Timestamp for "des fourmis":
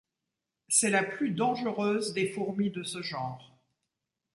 2.13-2.71